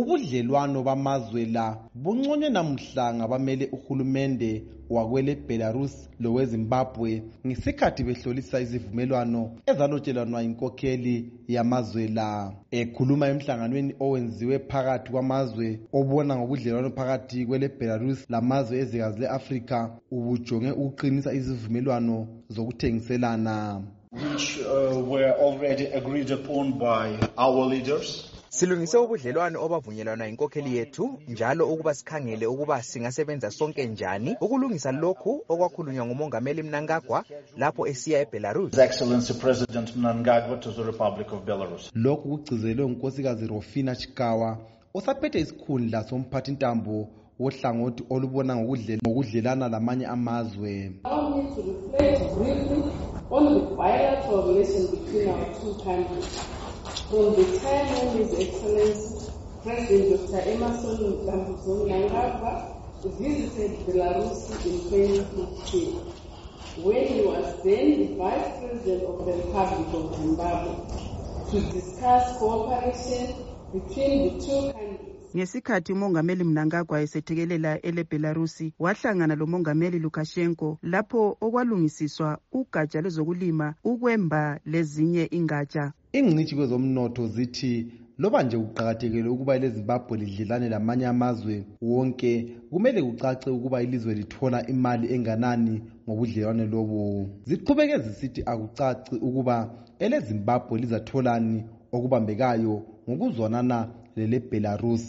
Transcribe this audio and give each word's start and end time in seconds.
ubudlelwano 0.00 0.82
bamazwe 0.88 1.44
la 1.56 1.66
bunconywe 2.02 2.48
namuhla 2.50 3.04
ngabamele 3.14 3.64
uhulumende 3.76 4.50
wakwele 4.94 5.32
belarus 5.48 5.94
lowezimbabwe 6.22 7.10
ngesikhathi 7.46 8.00
behlolisa 8.06 8.56
izivumelwano 8.64 9.40
ezalotshelwanwa 9.70 10.38
yinkokheli 10.44 11.14
yamazwe 11.54 12.02
la 12.18 12.28
ekhuluma 12.80 13.24
emhlanganweni 13.32 13.92
owenziwe 14.04 14.56
phakathi 14.70 15.08
kwamazwe 15.12 15.66
obona 15.98 16.32
ngobudlelwano 16.38 16.88
phakathi 16.98 17.38
kwele 17.48 17.66
belarus 17.78 18.18
lamazwe 18.32 18.74
ezikazi 18.82 19.18
le-afrika 19.22 19.78
ubujonge 20.16 20.70
ukuqinisa 20.80 21.30
izivumelwano 21.38 22.16
zokuthengiselana 22.54 23.56
which 24.22 24.46
uh, 24.74 24.96
were 25.12 25.30
already 25.48 25.84
agreed 25.98 26.30
upon 26.38 26.64
by 26.84 27.04
our 27.44 27.62
leaders 27.74 28.31
silungise 28.58 28.96
ubudlelwano 29.04 29.62
obavunyelwana 29.64 30.24
yinkokheli 30.26 30.70
yethu 30.76 31.04
njalo 31.32 31.62
ukuba 31.72 31.92
sikhangele 31.94 32.46
ukuba 32.46 32.82
singasebenza 32.82 33.50
sonke 33.50 33.82
njani 33.92 34.30
ukulungisa 34.44 34.92
lokhu 34.92 35.44
okwakhulunywa 35.52 36.06
ngumongameli 36.06 36.60
mnangagwa 36.62 37.18
lapho 37.60 37.82
esiya 37.92 38.18
ebelarus 38.24 38.72
lokhu 42.04 42.28
kugcizelelwe 42.28 42.86
ngunkosikazi 42.88 43.44
rofina 43.52 43.92
chikawa 44.00 44.50
osaphethe 44.96 45.38
isikhundla 45.44 45.98
somphathintambo 46.08 46.94
wohlangothi 47.40 48.02
olubona 48.14 48.52
ngokudlelana 48.60 49.66
lamanye 49.72 50.06
amazwe 50.14 50.72
On 53.38 53.44
the 53.54 53.60
bilateral 53.60 54.42
relation 54.50 54.82
between 54.94 55.28
our 55.30 55.46
two 55.58 55.72
countries. 55.86 56.34
On 57.14 57.36
the 57.36 57.44
time 57.58 57.84
when 57.92 58.16
His 58.16 58.32
Excellency 58.48 59.32
President 59.62 60.30
Dr. 60.32 60.48
Emerson 60.48 61.12
Lambuzon 61.26 61.84
Nangagwa 61.84 62.72
visited 63.04 63.72
Belarus 63.86 64.48
in 64.64 64.80
2015, 65.28 65.92
when 66.84 67.04
he 67.06 67.20
was 67.20 67.44
then 67.64 68.16
Vice 68.16 68.58
President 68.60 69.02
of 69.04 69.26
the 69.26 69.32
Republic 69.34 69.88
of 69.92 70.16
Zimbabwe, 70.16 70.72
to 71.50 71.60
discuss 71.76 72.38
cooperation 72.38 73.36
between 73.76 74.16
the 74.32 74.32
two 74.40 74.72
countries. 74.72 75.12
ngesikhathi 75.36 75.92
umongameli 75.92 76.44
mnangagwa 76.44 77.00
esethekelela 77.00 77.80
elebhelarusi 77.82 78.72
wahlangana 78.78 79.34
lomongameli 79.36 79.98
lukashenko 79.98 80.78
lapho 80.82 81.36
okwalungisiswa 81.40 82.30
ugatsha 82.58 83.00
lwezokulima 83.04 83.74
ukwemba 83.90 84.60
lezinye 84.72 85.24
ingatsha 85.38 85.92
ingcitshi 86.18 86.56
kwezomnotho 86.58 87.22
zithi 87.34 87.72
loba 88.22 88.38
nje 88.42 88.56
kuqakathekele 88.62 89.28
ukuba 89.34 89.52
lezimbabwe 89.62 90.14
lidlelane 90.20 90.68
lamanye 90.74 91.06
amazwe 91.14 91.54
wonke 91.88 92.32
kumele 92.70 93.00
kucace 93.06 93.46
ukuba 93.56 93.76
ilizwe 93.84 94.12
lithola 94.20 94.58
imali 94.72 95.06
enganani 95.14 95.74
ngobudlelwane 96.08 96.64
lobo 96.72 97.00
ziqhubeke 97.48 97.96
zisithi 98.04 98.40
akucaci 98.52 99.14
ukuba 99.26 99.56
elezimbabwe 100.04 100.74
lizatholani 100.82 101.58
okubambekayo 101.94 102.74
ngokuzwanana 103.10 103.78
lelebelarus 104.16 105.04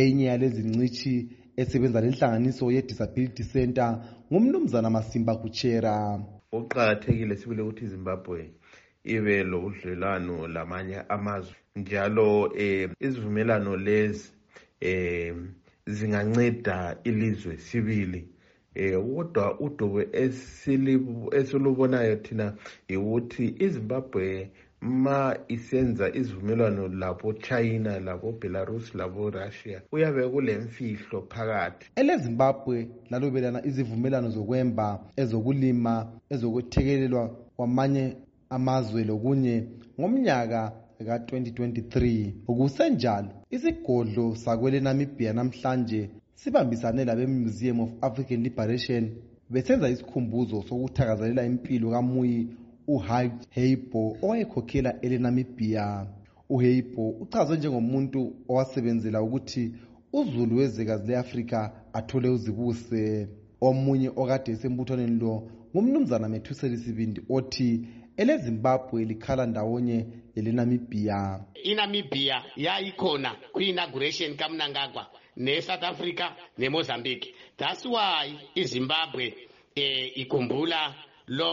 enye 0.00 0.24
yalezi 0.30 0.60
ncitshi 0.68 1.12
esebenza 1.60 1.98
lenhlanganiso 2.04 2.64
ye-disability 2.74 3.42
center 3.52 3.88
ngumnumzana 4.28 4.88
masimba 4.96 5.32
kuchera 5.42 5.92
kuqakathekile 6.52 7.34
sibile 7.38 7.60
ukuthi 7.62 7.84
izimbabwe 7.88 8.38
ibe 9.04 9.44
lo 9.50 9.60
dlelwano 9.78 10.46
lamanye 10.54 10.96
amazwe 11.16 11.56
njalo 11.76 12.26
um 12.54 12.90
izivumelwano 13.06 13.76
lezi 13.86 14.26
um 14.88 15.50
zinganceda 15.86 16.96
ilizwe 17.04 17.56
sibili 17.66 18.20
um 18.80 19.14
kodwa 19.14 19.60
udubo 19.60 20.00
esilubonayo 21.38 22.16
thina 22.24 22.46
yikuthi 22.90 23.44
izimbabwe 23.66 24.24
ma 24.80 25.18
isenza 25.54 26.06
izivumelwano 26.18 26.84
labochina 27.00 27.92
labobelarus 28.06 28.94
laborussia 28.94 29.78
kuyabe 29.90 30.28
kule 30.32 30.52
mfihlo 30.58 31.18
phakathi 31.32 31.84
ele 32.00 32.12
zimbabwe 32.24 32.76
lalobelana 33.10 33.58
izivumelwano 33.68 34.28
zokwemba 34.34 34.86
ezokulima 35.22 35.94
ezokuthekelelwa 36.34 37.24
kwamanye 37.56 38.04
amazwe 38.52 39.00
lokunye 39.08 39.64
ngomnyaka 40.00 40.60
ka-2023 41.06 42.30
kusenjalo 42.46 43.30
isigodlo 43.50 44.34
sakwele 44.44 44.78
namibhiya 44.84 45.32
namhlanje 45.32 46.00
sibambisane 46.40 47.04
labemuseum 47.04 47.80
of 47.80 47.90
african 48.06 48.40
liberation 48.46 49.02
besenza 49.52 49.88
isikhumbuzo 49.94 50.58
sokuthakazelela 50.68 51.42
impilo 51.50 51.86
kamuyi 51.94 52.38
uhaj 52.94 53.30
heibo 53.56 54.02
owayekhokhela 54.22 54.90
elenamibhiya 55.04 55.86
uheibo 56.54 57.02
uchazwe 57.24 57.54
njengomuntu 57.56 58.20
owasebenzela 58.52 59.18
ukuthi 59.26 59.64
uzulu 60.18 60.52
wezekazi 60.60 61.06
le-afrika 61.10 61.58
athole 61.98 62.28
uzibuse 62.36 63.04
omunye 63.66 64.08
okade 64.20 64.48
esembuthwaneni 64.54 65.16
lo 65.22 65.34
ngumnumzana 65.74 66.26
methuselisibindi 66.34 67.20
othi 67.36 67.70
elezimbabwe 68.22 69.00
likhala 69.10 69.44
ndawonye 69.50 69.98
elenamibhiya 70.38 71.20
inamibhiya 71.70 72.38
yayikhona 72.64 73.30
kwi-inauguration 73.54 74.30
kamnangagwa 74.40 75.04
nesouth 75.36 75.84
africa 75.92 76.26
nemozambique 76.62 77.28
that's 77.60 77.84
why 77.94 78.24
izimbabwe 78.62 79.26
eh, 79.74 80.18
ikhumbula 80.22 80.80
lo 81.26 81.52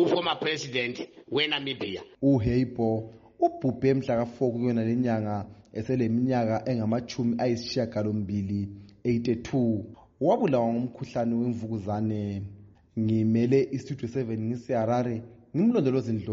uformer 0.00 0.36
president 0.40 0.96
wenamibia 1.30 2.02
uheibo 2.22 3.14
ubhubhe 3.40 3.94
mhlaka-4 3.94 4.50
kuyona 4.52 4.84
le 4.84 4.96
nyanga 4.96 5.36
eseleminyaka 5.72 6.62
engamachumi 6.70 7.34
ayisishiyagalombili 7.38 8.68
82 9.04 9.84
wabulawa 10.20 10.66
ngumkhuhlane 10.72 11.34
wemvukuzane 11.36 12.42
ngimele 13.00 13.60
istudio 13.76 14.08
7 14.08 14.38
ngiseharare 14.40 15.22
Nimlo 15.54 15.82
de 15.84 15.90
los 15.90 16.08
in 16.08 16.24